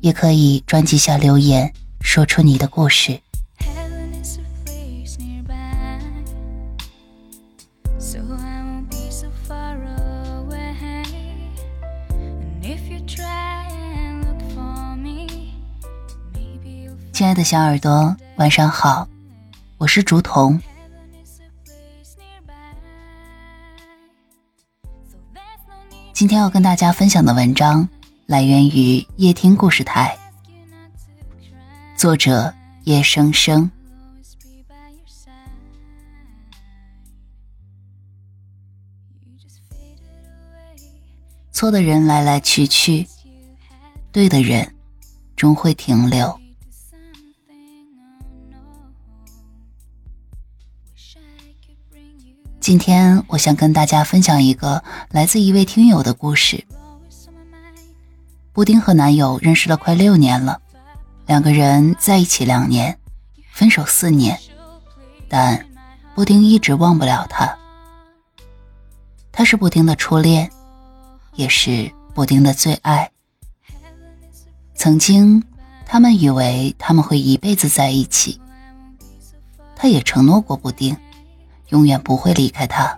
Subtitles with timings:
[0.00, 3.20] 也可以专辑下留言，说出你的故事。
[17.12, 19.06] 亲爱的小耳朵，晚上好，
[19.76, 20.58] 我是竹童。
[26.14, 27.86] 今天要跟大家分享的文章。
[28.30, 30.16] 来源于夜听故事台，
[31.96, 33.68] 作者叶生生。
[41.50, 43.04] 错的人来来去去，
[44.12, 44.76] 对的人
[45.34, 46.40] 终会停留。
[52.60, 56.64] 今天我想跟大家分享一个来自一位听友的故事。
[58.60, 60.60] 布丁和男友认识了快六年了，
[61.24, 62.98] 两个人在一起两年，
[63.54, 64.38] 分手四年，
[65.30, 65.66] 但
[66.14, 67.56] 布丁一直忘不了他。
[69.32, 70.50] 他是布丁的初恋，
[71.36, 73.10] 也是布丁的最爱。
[74.74, 75.42] 曾经，
[75.86, 78.38] 他们以为他们会一辈子在一起，
[79.74, 80.94] 他也承诺过布丁，
[81.70, 82.94] 永远不会离开他。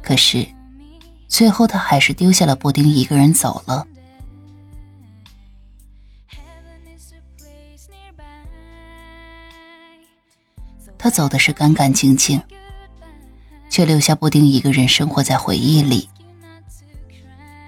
[0.00, 0.48] 可是，
[1.28, 3.86] 最后他还是丢下了布丁一个人走了。
[11.04, 12.40] 他走的是干干净净，
[13.68, 16.08] 却留下布丁一个人生活在回忆里。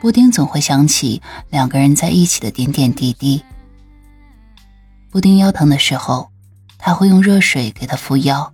[0.00, 1.20] 布丁总会想起
[1.50, 3.44] 两个人在一起的点点滴滴。
[5.10, 6.30] 布丁腰疼的时候，
[6.78, 8.50] 他会用热水给他敷腰，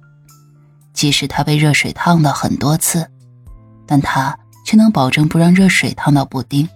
[0.93, 3.09] 即使他被热水烫到很多次，
[3.87, 6.69] 但他却能保证不让热水烫到布丁。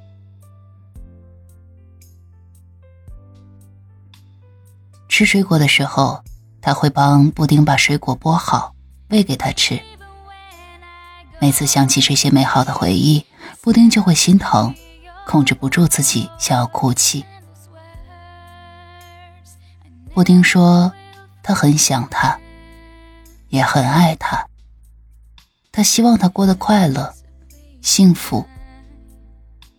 [5.08, 6.22] 吃水果的时候。
[6.66, 8.74] 他会帮布丁把水果剥好，
[9.10, 9.80] 喂给他吃。
[11.38, 13.24] 每次想起这些美好的回忆，
[13.60, 14.74] 布丁就会心疼，
[15.28, 17.24] 控制不住自己想要哭泣。
[20.12, 20.92] 布丁说
[21.40, 22.36] ：“他很想他，
[23.50, 24.44] 也很爱他。
[25.70, 27.14] 他希望他过得快乐、
[27.80, 28.44] 幸福，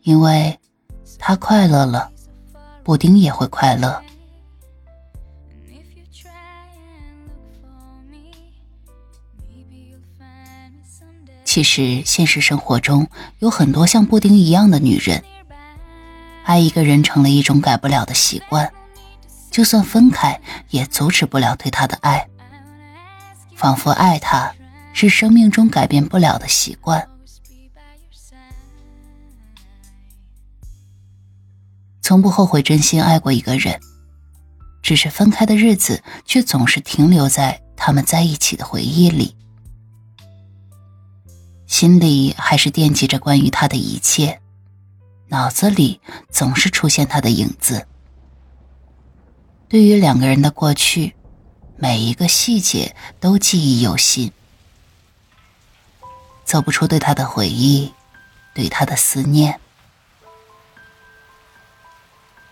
[0.03, 0.57] 因为
[1.19, 2.09] 他快乐了，
[2.81, 4.01] 布丁也会快乐。”
[11.57, 13.09] 其实，现实生活中
[13.39, 15.23] 有很多像布丁一样的女人，
[16.43, 18.71] 爱一个人成了一种改不了的习惯，
[19.49, 22.27] 就算分开也阻止不了对他的爱，
[23.55, 24.53] 仿佛爱他
[24.93, 27.09] 是生命中改变不了的习惯。
[32.03, 33.79] 从不后悔真心爱过一个人，
[34.83, 39.35] 只是分开的日子却总是停留在他们在一起的回忆里。
[41.67, 44.41] 心里还是惦记着关于他的一切，
[45.27, 45.99] 脑子里
[46.31, 47.85] 总是出现他的影子。
[49.67, 51.13] 对于两个人的过去，
[51.75, 54.31] 每一个细节都记忆犹新，
[56.45, 57.93] 走不出对他的回忆，
[58.55, 59.59] 对他的思念。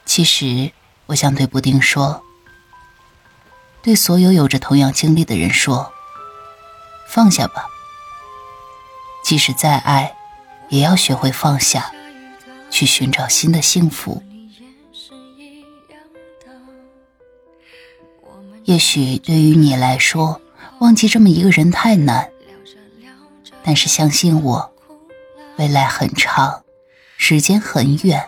[0.05, 0.73] 其实，
[1.05, 2.21] 我想对布丁说，
[3.81, 5.93] 对所有有着同样经历的人说，
[7.07, 7.65] 放下吧。
[9.25, 10.15] 即使再爱，
[10.69, 11.91] 也要学会放下，
[12.69, 14.21] 去寻找新的幸福。
[18.65, 20.39] 也许对于你来说，
[20.77, 22.29] 忘记这么一个人太难，
[23.63, 24.71] 但是相信我，
[25.55, 26.63] 未来很长，
[27.17, 28.23] 时间很远。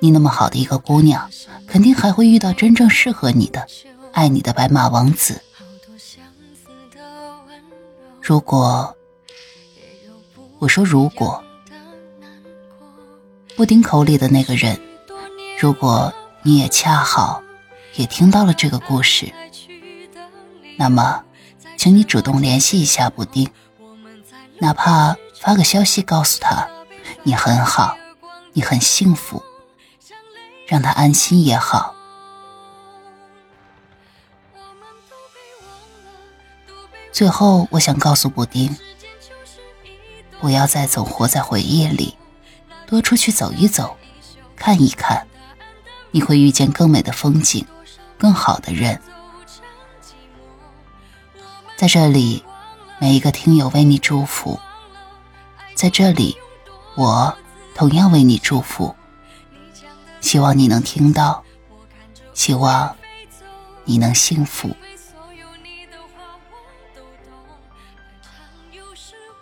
[0.00, 1.30] 你那么好的一个姑娘，
[1.66, 3.66] 肯定还会遇到真正适合你的、
[4.12, 5.42] 爱你的白马王子。
[8.22, 8.95] 如果。
[10.58, 11.42] 我说：“如果
[13.56, 14.80] 布丁口里的那个人，
[15.58, 16.12] 如果
[16.42, 17.42] 你也恰好
[17.94, 19.32] 也听到了这个故事，
[20.78, 21.24] 那么，
[21.76, 23.50] 请你主动联系一下布丁，
[24.58, 26.68] 哪怕发个消息告诉他，
[27.22, 27.96] 你很好，
[28.52, 29.42] 你很幸福，
[30.66, 31.94] 让他安心也好。
[37.12, 38.76] 最后，我想告诉布丁，
[40.46, 42.14] 不要再总活在回忆里，
[42.86, 43.96] 多出去走一走，
[44.54, 45.26] 看一看，
[46.12, 47.66] 你会遇见更美的风景，
[48.16, 49.02] 更好的人。
[51.76, 52.44] 在这里，
[53.00, 54.60] 每一个听友为你祝福。
[55.74, 56.36] 在这里，
[56.94, 57.36] 我
[57.74, 58.94] 同样为你祝福。
[60.20, 61.42] 希望你能听到，
[62.34, 62.94] 希望
[63.84, 64.70] 你能幸福。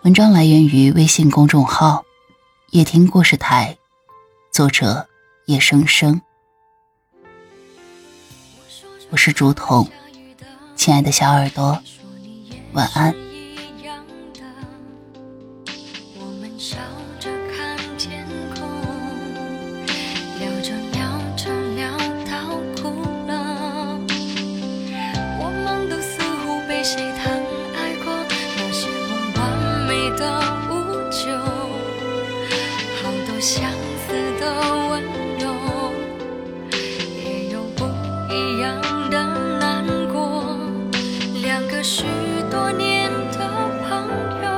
[0.03, 2.05] 文章来源于微信公众号
[2.71, 3.77] “夜听故事台”，
[4.53, 5.07] 作者
[5.45, 6.21] 叶声声。
[9.09, 9.87] 我是竹筒，
[10.75, 11.81] 亲爱的小耳朵，
[12.73, 13.15] 晚安。
[33.45, 33.71] 相
[34.07, 34.51] 思的
[34.89, 35.03] 温
[35.37, 35.53] 柔
[37.23, 37.85] 也有不
[38.33, 38.81] 一样
[39.11, 39.23] 的
[39.59, 40.57] 难过
[41.43, 42.05] 两个许
[42.49, 43.47] 多年的
[43.87, 44.09] 朋
[44.41, 44.49] 友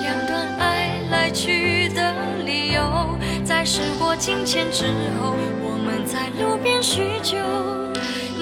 [0.00, 2.14] 两段爱来去的
[2.46, 4.86] 理由在时过境迁之
[5.20, 7.36] 后我们在路边叙旧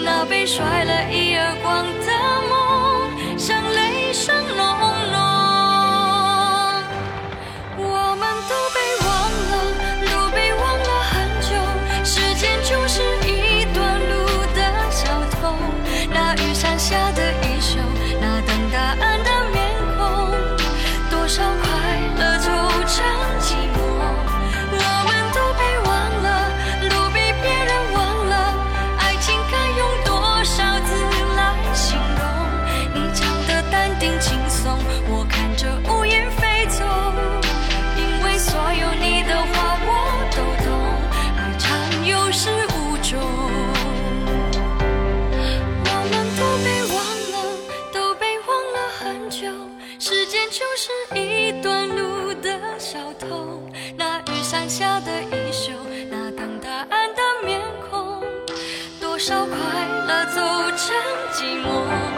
[0.04, 2.12] 那被甩了一耳光的
[2.48, 4.91] 梦像雷声落
[59.24, 59.56] 少快
[60.08, 60.40] 乐走
[60.76, 60.96] 成
[61.32, 62.11] 寂寞。